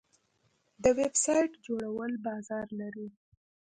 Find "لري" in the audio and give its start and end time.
2.79-3.07